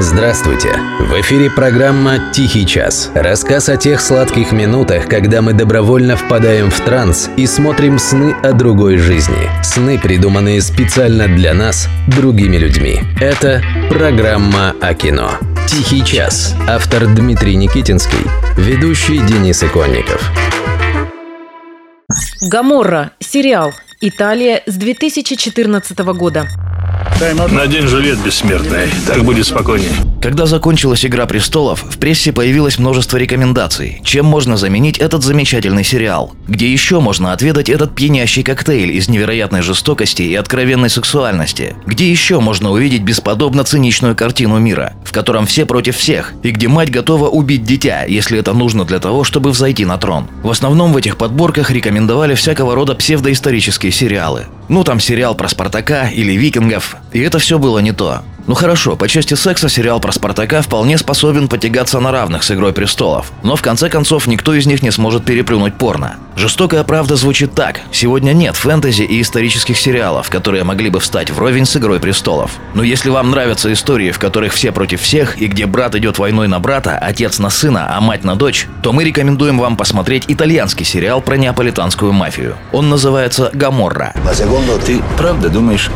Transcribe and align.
Здравствуйте! 0.00 0.78
В 1.00 1.20
эфире 1.22 1.50
программа 1.50 2.30
«Тихий 2.32 2.64
час». 2.64 3.10
Рассказ 3.16 3.68
о 3.68 3.76
тех 3.76 4.00
сладких 4.00 4.52
минутах, 4.52 5.08
когда 5.08 5.42
мы 5.42 5.54
добровольно 5.54 6.16
впадаем 6.16 6.70
в 6.70 6.80
транс 6.82 7.28
и 7.36 7.48
смотрим 7.48 7.98
сны 7.98 8.32
о 8.44 8.52
другой 8.52 8.98
жизни. 8.98 9.50
Сны, 9.64 9.98
придуманные 9.98 10.62
специально 10.62 11.26
для 11.26 11.52
нас, 11.52 11.88
другими 12.06 12.58
людьми. 12.58 13.00
Это 13.20 13.60
программа 13.90 14.76
о 14.80 14.94
кино. 14.94 15.32
«Тихий 15.66 16.04
час». 16.04 16.54
Автор 16.68 17.08
Дмитрий 17.08 17.56
Никитинский. 17.56 18.24
Ведущий 18.56 19.18
Денис 19.18 19.64
Иконников. 19.64 20.30
Гаморра. 22.40 23.10
Сериал. 23.18 23.74
Италия 24.00 24.62
с 24.64 24.76
2014 24.76 25.98
года. 26.14 26.46
Надень 27.50 27.88
жилет 27.88 28.18
бессмертный, 28.24 28.88
так 29.06 29.24
будет 29.24 29.46
спокойнее. 29.46 29.90
Когда 30.22 30.46
закончилась 30.46 31.04
«Игра 31.04 31.26
престолов», 31.26 31.82
в 31.82 31.98
прессе 31.98 32.32
появилось 32.32 32.78
множество 32.78 33.16
рекомендаций, 33.16 34.00
чем 34.04 34.26
можно 34.26 34.56
заменить 34.56 34.98
этот 34.98 35.22
замечательный 35.24 35.84
сериал, 35.84 36.32
где 36.46 36.70
еще 36.70 37.00
можно 37.00 37.32
отведать 37.32 37.68
этот 37.68 37.94
пьянящий 37.94 38.42
коктейль 38.42 38.92
из 38.92 39.08
невероятной 39.08 39.62
жестокости 39.62 40.22
и 40.22 40.34
откровенной 40.34 40.90
сексуальности, 40.90 41.76
где 41.86 42.10
еще 42.10 42.40
можно 42.40 42.70
увидеть 42.70 43.02
бесподобно 43.02 43.64
циничную 43.64 44.14
картину 44.16 44.58
мира, 44.58 44.94
в 45.04 45.12
котором 45.12 45.46
все 45.46 45.66
против 45.66 45.96
всех, 45.96 46.34
и 46.42 46.50
где 46.50 46.68
мать 46.68 46.90
готова 46.90 47.28
убить 47.28 47.64
дитя, 47.64 48.04
если 48.04 48.38
это 48.38 48.52
нужно 48.52 48.84
для 48.84 48.98
того, 49.00 49.24
чтобы 49.24 49.50
взойти 49.50 49.84
на 49.84 49.98
трон. 49.98 50.28
В 50.42 50.50
основном 50.50 50.92
в 50.92 50.96
этих 50.96 51.16
подборках 51.16 51.70
рекомендовали 51.70 52.34
всякого 52.34 52.74
рода 52.74 52.94
псевдоисторические 52.94 53.92
сериалы. 53.92 54.46
Ну 54.68 54.84
там 54.84 55.00
сериал 55.00 55.34
про 55.34 55.48
Спартака 55.48 56.08
или 56.08 56.32
викингов, 56.32 56.96
и 57.12 57.20
это 57.20 57.38
все 57.38 57.58
было 57.58 57.78
не 57.78 57.92
то. 57.92 58.22
Ну 58.48 58.54
хорошо, 58.54 58.96
по 58.96 59.08
части 59.08 59.34
секса 59.34 59.68
сериал 59.68 60.00
про 60.00 60.10
Спартака 60.10 60.62
вполне 60.62 60.96
способен 60.96 61.48
потягаться 61.48 62.00
на 62.00 62.10
равных 62.10 62.42
с 62.42 62.50
«Игрой 62.50 62.72
престолов», 62.72 63.30
но 63.42 63.56
в 63.56 63.62
конце 63.62 63.90
концов 63.90 64.26
никто 64.26 64.54
из 64.54 64.64
них 64.64 64.82
не 64.82 64.90
сможет 64.90 65.26
переплюнуть 65.26 65.74
порно. 65.74 66.16
Жестокая 66.34 66.82
правда 66.82 67.16
звучит 67.16 67.52
так. 67.52 67.82
Сегодня 67.92 68.32
нет 68.32 68.56
фэнтези 68.56 69.02
и 69.02 69.20
исторических 69.20 69.76
сериалов, 69.76 70.30
которые 70.30 70.64
могли 70.64 70.88
бы 70.88 70.98
встать 70.98 71.30
вровень 71.30 71.66
с 71.66 71.76
«Игрой 71.76 72.00
престолов». 72.00 72.52
Но 72.72 72.82
если 72.82 73.10
вам 73.10 73.30
нравятся 73.30 73.70
истории, 73.70 74.12
в 74.12 74.18
которых 74.18 74.54
все 74.54 74.72
против 74.72 75.02
всех 75.02 75.42
и 75.42 75.46
где 75.46 75.66
брат 75.66 75.94
идет 75.96 76.18
войной 76.18 76.48
на 76.48 76.58
брата, 76.58 76.96
отец 76.96 77.38
на 77.38 77.50
сына, 77.50 77.94
а 77.94 78.00
мать 78.00 78.24
на 78.24 78.34
дочь, 78.34 78.66
то 78.82 78.94
мы 78.94 79.04
рекомендуем 79.04 79.58
вам 79.58 79.76
посмотреть 79.76 80.24
итальянский 80.26 80.86
сериал 80.86 81.20
про 81.20 81.36
неаполитанскую 81.36 82.14
мафию. 82.14 82.56
Он 82.72 82.88
называется 82.88 83.50
«Гаморра». 83.52 84.14
Ты 84.86 85.02
правда 85.18 85.50
думаешь, 85.50 85.90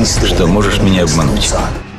что 0.00 0.46
можешь 0.46 0.80
меня 0.80 1.04
обмануть? 1.04 1.52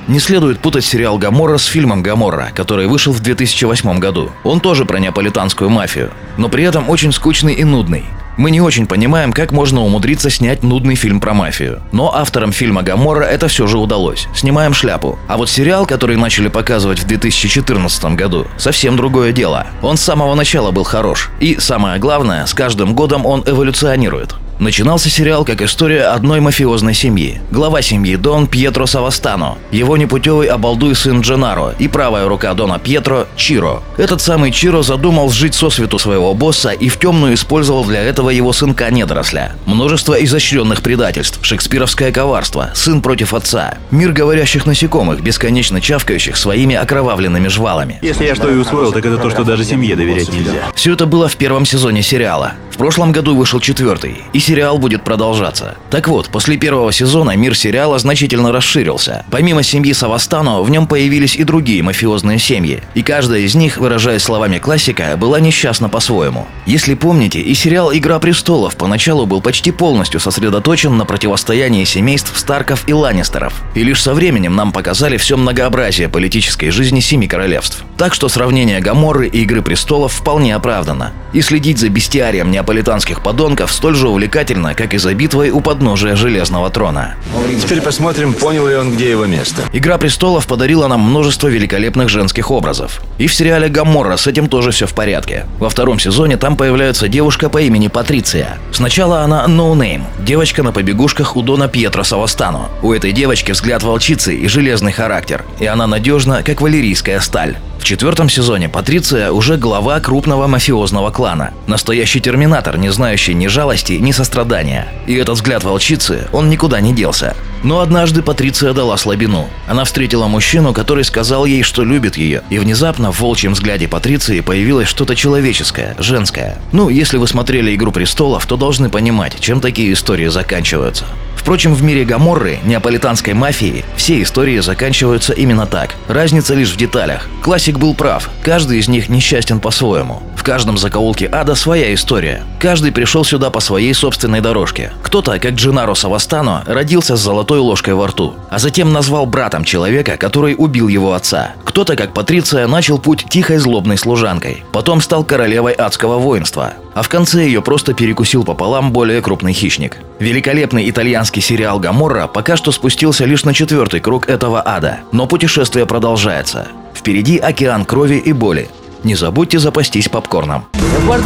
Не 0.08 0.19
следует 0.19 0.59
путать 0.59 0.83
сериал 0.83 1.17
«Гаморра» 1.17 1.58
с 1.58 1.66
фильмом 1.66 2.02
«Гаморра», 2.02 2.49
который 2.53 2.88
вышел 2.88 3.13
в 3.13 3.19
2008 3.19 3.99
году. 3.99 4.31
Он 4.44 4.59
тоже 4.59 4.86
про 4.86 4.99
неаполитанскую 4.99 5.69
мафию, 5.69 6.11
но 6.38 6.49
при 6.49 6.64
этом 6.64 6.89
очень 6.89 7.11
скучный 7.14 7.53
и 7.53 7.64
нудный. 7.64 8.03
Мы 8.36 8.49
не 8.49 8.59
очень 8.61 8.88
понимаем, 8.88 9.31
как 9.31 9.52
можно 9.52 9.81
умудриться 9.81 10.31
снять 10.31 10.64
нудный 10.64 10.95
фильм 10.95 11.19
про 11.19 11.36
мафию. 11.36 11.83
Но 11.91 12.14
авторам 12.14 12.52
фильма 12.52 12.81
«Гаморра» 12.81 13.23
это 13.23 13.47
все 13.47 13.67
же 13.67 13.77
удалось. 13.77 14.27
Снимаем 14.36 14.73
шляпу. 14.73 15.19
А 15.27 15.38
вот 15.38 15.49
сериал, 15.49 15.86
который 15.86 16.17
начали 16.17 16.47
показывать 16.47 16.99
в 16.99 17.05
2014 17.05 18.05
году, 18.16 18.47
совсем 18.58 18.97
другое 18.97 19.31
дело. 19.31 19.67
Он 19.83 19.97
с 19.97 20.02
самого 20.02 20.33
начала 20.33 20.71
был 20.71 20.83
хорош. 20.83 21.30
И, 21.39 21.58
самое 21.59 21.99
главное, 21.99 22.45
с 22.47 22.55
каждым 22.55 22.95
годом 22.95 23.25
он 23.25 23.44
эволюционирует. 23.45 24.36
Начинался 24.59 25.09
сериал 25.09 25.45
как 25.45 25.61
история 25.61 26.03
одной 26.03 26.39
мафиозной 26.39 26.93
семьи. 26.93 27.41
Глава 27.51 27.81
семьи 27.81 28.15
Дон 28.15 28.47
Пьетро 28.47 28.85
Савастано, 28.85 29.57
его 29.71 29.97
непутевый 29.97 30.47
обалдуй 30.47 30.95
сын 30.95 31.21
Дженаро 31.21 31.73
и 31.79 31.87
правая 31.87 32.27
рука 32.27 32.53
Дона 32.53 32.79
Пьетро 32.79 33.27
Чиро. 33.35 33.81
Этот 33.97 34.21
самый 34.21 34.51
Чиро 34.51 34.83
задумал 34.83 35.31
сжить 35.31 35.55
сосвету 35.55 35.97
своего 35.97 36.33
босса 36.33 36.69
и 36.69 36.87
в 36.87 36.97
темную 36.97 37.33
использовал 37.33 37.83
для 37.83 38.01
этого 38.01 38.29
его 38.29 38.53
сынка 38.53 38.89
недоросля. 38.92 39.55
Множество 39.65 40.13
изощренных 40.13 40.81
предательств, 40.81 41.39
шекспировское 41.42 42.11
коварство, 42.11 42.69
сын 42.75 43.02
против 43.02 43.33
отца, 43.33 43.77
мир 43.92 44.11
говорящих 44.11 44.65
насекомых, 44.65 45.21
бесконечно 45.21 45.81
чавкающих 45.81 46.37
своими 46.37 46.75
окровавленными 46.75 47.47
жвалами. 47.47 47.99
Если 48.02 48.25
я 48.25 48.36
что 48.36 48.49
и 48.49 48.55
усвоил, 48.55 48.92
так 48.92 49.05
это 49.05 49.17
то, 49.17 49.30
что 49.31 49.43
даже 49.43 49.63
семье 49.65 49.95
доверять 49.95 50.31
нельзя. 50.31 50.71
Все 50.75 50.93
это 50.93 51.05
было 51.05 51.27
в 51.27 51.36
первом 51.37 51.65
сезоне 51.65 52.03
сериала. 52.03 52.53
В 52.73 52.78
прошлом 52.78 53.11
году 53.11 53.36
вышел 53.36 53.60
четвертый, 53.60 54.23
и 54.34 54.39
сериал 54.39 54.80
будет 54.80 55.04
продолжаться. 55.04 55.78
Так 55.92 56.08
вот, 56.08 56.30
после 56.30 56.58
первого 56.58 56.92
сезона 56.92 57.36
мир 57.36 57.56
сериала 57.56 58.00
значительно 58.00 58.52
расширился. 58.52 59.23
Помимо 59.30 59.61
семьи 59.61 59.94
Савастано, 59.94 60.60
в 60.64 60.72
нем 60.72 60.88
появились 60.88 61.36
и 61.36 61.44
другие 61.44 61.84
мафиозные 61.84 62.39
семьи, 62.39 62.82
и 62.95 63.04
каждая 63.04 63.42
из 63.42 63.54
них, 63.54 63.78
выражаясь 63.78 64.23
словами 64.23 64.58
классика, 64.58 65.16
была 65.17 65.39
несчастна 65.39 65.88
по-своему. 65.88 66.48
Если 66.66 66.95
помните, 66.95 67.42
и 67.42 67.54
сериал 67.54 67.94
«Игра 67.94 68.17
престолов» 68.17 68.76
поначалу 68.76 69.28
был 69.28 69.40
почти 69.40 69.70
полностью 69.70 70.20
сосредоточен 70.20 70.98
на 70.98 71.05
противостоянии 71.05 71.84
семейств 71.84 72.36
Старков 72.36 72.86
и 72.88 72.94
Ланнистеров, 72.94 73.54
и 73.76 73.84
лишь 73.84 74.02
со 74.02 74.16
временем 74.16 74.55
нам 74.55 74.72
показали 74.72 75.17
все 75.17 75.38
многообразие 75.38 76.10
политической 76.10 76.72
жизни 76.72 77.02
Семи 77.02 77.28
Королевств. 77.28 77.86
Так 78.03 78.14
что 78.14 78.27
сравнение 78.27 78.81
Гаморры 78.81 79.30
и 79.30 79.43
«Игры 79.43 79.61
престолов» 79.61 80.11
вполне 80.11 80.53
оправдано. 80.58 81.14
И 81.31 81.41
следить 81.41 81.77
за 81.77 81.87
бестиарием 81.87 82.52
неаполитанских 82.52 83.23
подонков 83.23 83.71
столь 83.71 83.95
же 83.95 84.09
увлекательно, 84.09 84.75
как 84.75 84.93
и 84.93 84.97
за 84.97 85.14
битвой 85.14 85.52
у 85.52 85.61
подножия 85.61 86.17
Железного 86.17 86.69
Трона. 86.69 87.15
Теперь 87.61 87.80
посмотрим, 87.81 88.33
понял 88.33 88.67
ли 88.67 88.75
он, 88.75 88.92
где 88.92 89.09
его 89.09 89.25
место. 89.25 89.61
«Игра 89.71 89.97
престолов» 89.97 90.47
подарила 90.47 90.89
нам 90.89 90.99
множество 90.99 91.47
великолепных 91.47 92.09
женских 92.09 92.52
образов. 92.52 92.99
И 93.19 93.27
в 93.27 93.33
сериале 93.33 93.69
«Гаморра» 93.69 94.17
с 94.17 94.27
этим 94.27 94.49
тоже 94.49 94.71
все 94.71 94.86
в 94.86 94.93
порядке. 94.93 95.45
Во 95.58 95.69
втором 95.69 95.97
сезоне 95.97 96.36
там 96.36 96.58
появляется 96.58 97.08
девушка 97.08 97.47
по 97.47 97.61
имени 97.61 97.87
Патриция. 97.87 98.58
Сначала 98.73 99.21
она 99.21 99.45
no 99.47 99.73
name, 99.77 100.03
девочка 100.19 100.61
на 100.61 100.73
побегушках 100.73 101.37
у 101.37 101.42
Дона 101.42 101.69
Пьетро 101.69 102.03
Савастано. 102.03 102.67
У 102.81 102.92
этой 102.92 103.13
девочки 103.13 103.53
взгляд 103.53 103.81
волчицы 103.81 104.36
и 104.36 104.45
железный 104.49 104.92
характер, 104.92 105.45
и 105.61 105.67
она 105.67 105.87
надежна, 105.87 106.43
как 106.43 106.59
валерийская 106.59 107.21
сталь. 107.21 107.55
В 107.80 107.86
четвертом 107.93 108.27
сезоне 108.27 108.70
Патриция 108.70 109.31
уже 109.31 109.55
глава 109.55 109.99
крупного 109.99 110.48
мафиозного 110.48 111.11
клана. 111.11 111.54
Настоящий 111.67 112.20
терминатор, 112.20 112.76
не 112.80 112.89
знающий 112.92 113.36
ни 113.36 113.45
жалости, 113.45 113.93
ни 113.93 114.11
сострадания. 114.11 114.87
И 115.05 115.14
этот 115.14 115.36
взгляд 115.36 115.64
волчицы, 115.64 116.27
он 116.31 116.49
никуда 116.49 116.81
не 116.81 116.92
делся. 116.92 117.36
Но 117.61 117.81
однажды 117.81 118.23
Патриция 118.23 118.73
дала 118.73 118.98
слабину. 118.98 119.48
Она 119.67 119.83
встретила 119.83 120.26
мужчину, 120.26 120.73
который 120.73 121.04
сказал 121.04 121.45
ей, 121.45 121.61
что 121.61 121.83
любит 121.83 122.17
ее. 122.17 122.42
И 122.49 122.58
внезапно 122.58 123.11
в 123.11 123.21
волчьем 123.21 123.54
взгляде 123.54 123.87
Патриции 123.87 124.39
появилось 124.39 124.87
что-то 124.87 125.15
человеческое, 125.15 125.95
женское. 125.99 126.58
Ну, 126.71 126.89
если 126.89 127.17
вы 127.17 127.27
смотрели 127.27 127.75
«Игру 127.75 127.92
престолов», 127.92 128.48
то 128.48 128.57
должны 128.57 128.89
понимать, 128.89 129.39
чем 129.39 129.62
такие 129.62 129.94
истории 129.94 130.30
заканчиваются. 130.30 131.06
Впрочем, 131.44 131.74
в 131.74 131.83
мире 131.83 132.06
Гаморры, 132.06 132.59
неаполитанской 132.63 133.33
мафии, 133.33 133.83
все 133.98 134.21
истории 134.21 134.59
заканчиваются 134.59 135.33
именно 135.33 135.65
так. 135.65 135.94
Разница 136.07 136.54
лишь 136.54 136.71
в 136.71 136.77
деталях. 136.77 137.27
Классик 137.42 137.80
был 137.80 137.95
прав. 137.95 138.30
Каждый 138.44 138.80
из 138.80 138.88
них 138.88 139.09
несчастен 139.09 139.59
по-своему. 139.59 140.24
В 140.38 140.44
каждом 140.44 140.77
закоулке 140.77 141.27
ада 141.30 141.56
своя 141.56 141.94
история. 141.94 142.44
Каждый 142.59 142.94
пришел 142.94 143.25
сюда 143.25 143.50
по 143.50 143.59
своей 143.59 143.94
собственной 143.94 144.39
дорожке. 144.39 144.94
Кто-то, 145.04 145.38
как 145.38 145.51
Джинаро 145.56 145.95
Савастано, 145.95 146.63
родился 146.65 147.18
с 147.18 147.21
золотой 147.21 147.60
ложкой 147.60 147.95
во 147.95 148.07
рту, 148.07 148.36
а 148.50 148.57
затем 148.57 148.94
назвал 148.94 149.25
братом 149.25 149.65
человека, 149.65 150.15
который 150.15 150.56
убил 150.57 150.88
его 150.88 151.13
отца. 151.13 151.51
Кто-то, 151.65 151.98
как 151.98 152.13
Патриция, 152.13 152.68
начал 152.68 153.00
путь 153.00 153.25
тихой 153.30 153.57
злобной 153.57 153.98
служанкой. 153.98 154.63
Потом 154.71 155.01
стал 155.01 155.25
королевой 155.25 155.74
адского 155.74 156.19
воинства. 156.19 156.74
А 156.94 157.01
в 157.01 157.09
конце 157.09 157.45
ее 157.45 157.62
просто 157.62 157.94
перекусил 157.94 158.44
пополам 158.44 158.92
более 158.92 159.21
крупный 159.21 159.54
хищник. 159.54 159.98
Великолепный 160.19 160.89
итальянский 160.89 161.42
сериал 161.42 161.80
«Гаморра» 161.80 162.27
пока 162.27 162.56
что 162.56 162.71
спустился 162.71 163.25
лишь 163.25 163.44
на 163.44 163.54
четвертый 163.54 164.00
круг 164.00 164.30
этого 164.30 164.62
ада. 164.65 165.00
Но 165.12 165.25
путешествие 165.25 165.86
продолжается. 165.86 166.68
Впереди 166.94 167.38
океан 167.38 167.86
крови 167.86 168.16
и 168.16 168.31
боли. 168.31 168.69
Не 169.04 169.16
забудьте 169.16 169.60
запастись 169.60 170.07
попкорном. 170.07 170.66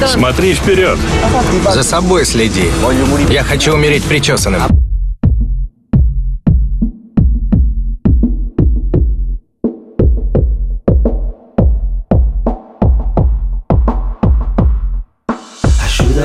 Смотри 0.07 0.53
вперед. 0.53 0.97
За 1.71 1.83
собой 1.83 2.25
следи. 2.25 2.69
Я 3.29 3.43
хочу 3.43 3.73
умереть 3.73 4.03
причесанным. 4.03 4.86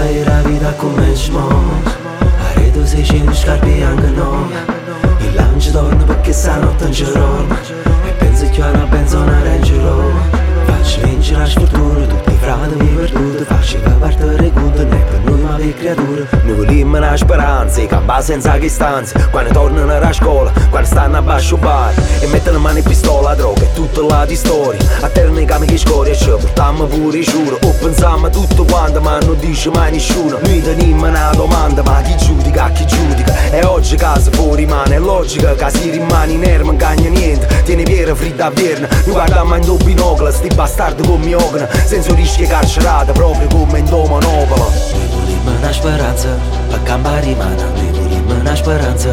Asta 0.02 0.14
era 0.14 0.40
vida 0.48 0.72
cu 0.80 0.86
menci 0.86 1.30
mos 1.30 1.92
Are 2.48 2.70
du 2.74 2.84
se 2.84 3.02
și 3.02 3.22
nu 3.24 3.32
scarpi 3.32 3.82
angă 3.90 4.10
noi 4.16 4.52
Il 5.26 5.38
am 5.38 5.58
ci 5.58 5.70
dorno 5.70 6.04
perché 6.04 6.32
sa 6.32 6.56
notte 6.56 6.84
in 6.84 6.94
E 8.08 8.12
penso 8.18 8.44
che 8.52 8.60
una 8.60 8.86
benzona 8.90 9.42
rengerò 9.42 9.98
Faccio 10.66 11.00
vincere 11.04 11.38
la 11.38 11.46
sfortuna 11.46 12.06
tutti 12.06 12.30
i 12.30 12.38
frati 12.40 12.91
per 15.82 16.42
noi 16.44 16.54
vogliamo 16.54 16.96
una 16.96 17.16
speranza 17.16 17.80
E 17.80 17.86
campa 17.86 18.20
senza 18.20 18.56
che 18.58 18.68
stanze 18.68 19.28
Quando 19.30 19.52
tornano 19.52 19.92
a 19.92 20.12
scuola 20.12 20.52
Quando 20.70 20.88
stanno 20.88 21.16
a 21.18 21.22
basso 21.22 21.56
bar. 21.56 21.92
E 22.20 22.26
mettono 22.28 22.58
mano 22.58 22.78
in 22.78 22.84
pistola, 22.84 23.34
droga 23.34 23.62
E 23.62 23.72
tutta 23.72 24.02
la 24.02 24.24
di 24.24 24.36
storia 24.36 24.80
A 25.00 25.08
terra 25.08 25.30
nei 25.30 25.44
cami 25.44 25.66
che 25.66 25.76
scoria 25.76 26.14
Ci 26.14 26.28
portiamo 26.30 26.84
pure 26.84 27.18
i 27.18 27.22
giuro. 27.22 27.58
O 27.62 27.72
pensiamo 27.80 28.30
tutto 28.30 28.64
quanto 28.64 29.00
Ma 29.00 29.18
non 29.18 29.38
dice 29.38 29.70
mai 29.70 29.92
nessuno. 29.92 30.38
Noi 30.42 30.62
teniamo 30.62 31.06
una 31.06 31.30
domanda 31.34 31.82
Ma 31.82 32.00
chi 32.02 32.16
giudica, 32.16 32.70
chi 32.70 32.86
giudica? 32.86 33.50
E 33.50 33.64
oggi 33.64 33.96
casa 33.96 34.30
fuori 34.30 34.66
mano 34.66 34.92
È 34.92 34.98
logica 34.98 35.54
che 35.54 35.70
si 35.70 35.90
rimane 35.90 36.32
inerme 36.32 36.64
Non 36.64 36.76
cagna 36.76 37.08
niente. 37.08 37.46
Tieni 37.64 37.82
piera 37.82 38.14
fritta 38.14 38.46
a 38.46 38.50
vierna 38.50 38.88
Noi 39.04 39.12
guardiamo 39.12 39.56
in 39.56 39.64
doppio 39.64 39.84
binocolo 39.84 40.30
Sti 40.30 40.54
bastardi 40.54 41.02
con 41.06 41.20
miogna. 41.20 41.68
Senza 41.84 42.14
rischio 42.14 42.46
carcerata 42.46 43.12
Proprio 43.12 43.48
come 43.48 43.78
in 43.80 43.84
domonopolo 43.86 45.21
mâna 45.44 45.72
speranță 45.78 46.28
Pe 46.70 46.78
cambarimana 46.88 47.66
ne 47.76 47.88
murim 47.94 48.24
mâna 48.26 48.54
speranță 48.54 49.10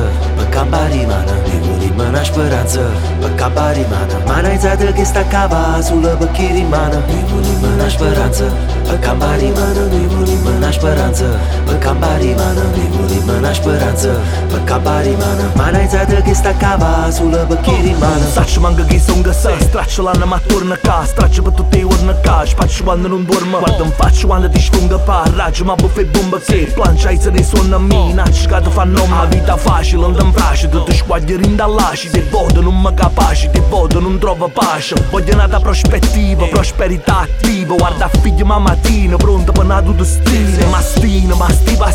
Păcabari 0.50 1.06
mana, 1.10 1.36
neguri 1.48 1.94
mana 1.98 2.24
speranță 2.24 2.82
Păcabari 3.22 3.86
mana, 3.92 4.18
mana 4.26 4.50
izadă 4.58 4.90
că 4.98 5.04
sta 5.06 5.24
cava 5.34 5.62
Azulă 5.78 6.16
băchiri 6.20 6.66
mana, 6.74 7.00
neguri 7.10 7.54
mana 7.62 7.88
speranță 7.96 8.46
Păcabari 8.88 9.50
mana, 9.58 9.84
neguri 9.94 10.38
mana 10.44 10.72
speranță 10.72 11.26
Păcabari 11.66 12.32
mana, 12.40 12.64
neguri 12.78 13.20
mana 13.28 13.52
speranță 13.60 14.10
Păcabari 14.52 15.14
mana, 15.22 15.46
mana 15.60 15.80
izadă 15.88 16.18
că 16.26 16.34
sta 16.34 16.54
cava 16.62 16.92
Azulă 17.08 17.46
băchiri 17.50 17.96
mana 18.00 18.26
Saci 18.36 18.58
m-am 18.62 18.74
găghi 18.80 19.00
să-mi 19.08 19.24
găsă 19.28 19.52
Straci 19.68 19.98
la 20.08 20.12
nama 20.22 20.40
turnă 20.48 20.76
ca. 20.86 21.04
Straci 21.12 21.40
bătu 21.40 21.64
te 21.72 21.82
urnă 21.94 22.14
ca. 22.26 22.44
Spaci 22.46 22.82
oană 22.86 23.08
nu-mi 23.08 23.26
dormă 23.32 23.58
Guardă-mi 23.64 23.94
oh. 23.94 24.00
faci 24.02 24.24
oană 24.24 24.48
de 24.48 24.60
șfungă 24.60 24.98
pa. 25.08 25.24
Rage 25.38 25.64
m-a 25.64 25.76
bufei 25.82 26.08
bumbă 26.14 26.38
Planci 26.76 27.06
ai 27.06 27.18
să 27.22 27.30
ne 27.30 27.42
sună 27.42 27.78
mi 27.90 28.12
Naci 28.16 28.46
ca 28.46 28.60
tu 28.60 28.70
fanom 28.70 29.12
Avita 29.22 29.56
fa. 29.66 29.80
Și 29.82 29.96
l-ndăm 29.96 30.32
Non 30.72 30.84
ti 30.84 30.94
squaglieri 30.94 31.46
in 31.46 31.56
dallaci 31.56 32.10
Te 32.10 32.22
voto 32.30 32.62
non 32.62 32.80
mi 32.82 32.94
capaci 32.94 33.50
Te 33.50 33.62
voto 33.62 34.00
non 34.00 34.20
trovo 34.20 34.50
pace. 34.50 34.96
Voglio 35.10 35.34
una 35.34 35.48
prospettiva 35.60 36.46
Prosperità 36.48 37.20
attiva. 37.20 37.76
Guarda 37.76 38.10
figlio 38.22 38.46
ma 38.46 38.60
mattina 38.60 39.16
Pronto 39.16 39.52
per 39.52 39.64
una 39.64 39.82
destino 39.82 40.68
Mastina 40.70 41.36
ma 41.36 41.50
stiva 41.50 41.92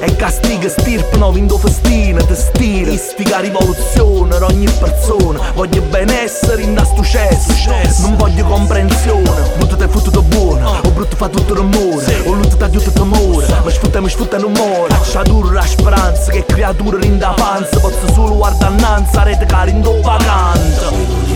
E 0.00 0.16
castiga 0.16 0.68
stirpe 0.68 1.16
no 1.16 1.30
vindo 1.32 1.56
festina 1.56 2.22
Te 2.24 2.34
stira 2.34 2.90
Istica 2.90 3.38
rivoluzione 3.40 4.28
per 4.28 4.42
ogni 4.42 4.68
persona. 4.78 5.40
Voglio 5.54 5.82
benessere 5.82 6.62
in 6.62 6.74
da 6.74 6.84
sto 6.84 7.02
cesso 7.02 7.70
Non 8.02 8.16
voglio 8.16 8.44
comprensione. 8.44 9.52
Brutto 9.56 9.76
te 9.76 9.88
fottuto 9.88 10.22
buono. 10.22 10.80
O 10.84 10.90
brutto 10.90 11.16
fa 11.16 11.28
tutto 11.28 11.54
rumore. 11.54 12.22
O 12.26 12.32
lutto 12.32 12.56
ti 12.56 12.62
aiuta 12.64 12.90
t'amore. 12.90 13.46
Ma 13.62 13.70
sfutta 13.70 14.00
mi 14.00 14.08
sfutta 14.08 14.38
non 14.38 14.52
muore. 14.52 14.94
C'ha 15.10 15.22
dura 15.22 15.52
la 15.52 15.66
speranza 15.66 16.32
Che 16.32 16.44
creatura 16.44 17.04
in 17.04 17.18
da 17.18 17.32
panza 17.36 17.63
speranță. 17.64 17.78
Băpsuzul 17.82 18.42
ardananț 18.48 19.14
are 19.22 19.34
de 19.38 19.46
carind 19.54 19.86
o 19.86 19.94
bagantă 20.06 20.86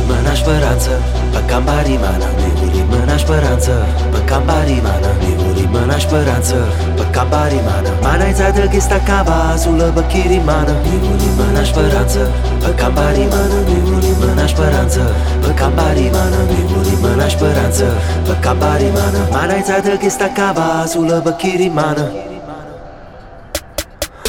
Mâna 0.09 0.35
speranță, 0.35 0.91
pe 1.33 1.41
cambarimana 1.51 2.29
Mâna 2.91 3.17
speranță, 3.17 3.73
pe 4.13 4.21
cambarimana 4.31 5.11
Mâna 5.75 5.99
speranță, 5.99 6.57
pe 6.97 7.05
cambarimana 7.11 7.91
Mana-i 8.03 8.33
țadă 8.33 8.67
ghista 8.73 9.01
cava, 9.09 9.39
azulă 9.53 9.91
bă 9.95 10.01
chirimana. 10.01 10.75
Mâna 11.39 11.65
speranță, 11.65 12.21
pe 12.63 12.71
cambarimana 12.81 13.59
Mâna 14.21 14.47
speranță, 14.47 15.03
pe 15.43 15.51
cambarimana 15.61 16.39
Mâna 17.01 17.29
speranță, 17.29 17.87
pe 18.27 18.35
cambarimana 18.41 19.21
Mana-i 19.31 19.63
țadă 19.63 19.97
ghista 20.03 20.31
cava, 20.35 20.67
azulă 20.83 21.21
bă 21.25 21.31
chirimana. 21.31 22.07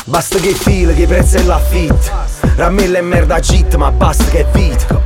Basta 0.10 0.40
che 0.40 0.54
fila, 0.56 0.92
che 0.94 1.06
prezzo 1.06 1.38
è 1.38 1.44
l'affitto 1.44 2.10
Ramella 2.56 2.98
e 2.98 3.02
merda 3.02 3.40
git, 3.40 3.76
ma 3.76 3.92
basta 3.92 4.24
che 4.26 4.40
è 4.40 4.46
vita 4.52 5.00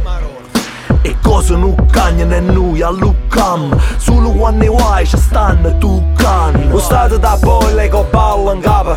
E 1.02 1.18
cosa 1.22 1.58
non 1.58 1.76
cagnano 1.92 2.34
e 2.34 2.40
noi 2.40 2.82
alluccam 2.82 3.78
Solo 3.98 4.32
quando 4.32 4.66
vuoi 4.66 5.06
ci 5.06 5.18
stanno 5.18 5.78
tu 5.78 6.02
can. 6.16 6.70
Lo 6.70 6.80
stato 6.80 7.18
da 7.18 7.36
bolle 7.36 7.90
con 7.90 8.10
palla 8.10 8.54
in 8.54 8.62
capo 8.62 8.96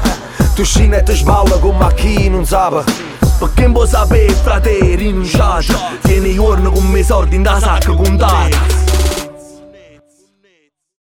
Tu 0.54 0.64
scini 0.64 0.94
e 0.94 1.02
ti 1.02 1.12
sballa 1.12 1.58
con 1.58 1.76
macchina 1.76 2.36
non 2.36 2.46
sape 2.46 2.84
Perché 3.40 3.62
non 3.62 3.72
può 3.72 3.84
sapere 3.84 4.32
frate 4.32 4.78
rinunciato 4.94 5.74
Tieni 6.02 6.30
i 6.30 6.34
giorni 6.34 6.70
con 6.70 6.96
i 6.96 7.02
soldi 7.02 7.34
in 7.34 7.42
da 7.42 7.58
sacca 7.58 7.92
contata 7.92 8.85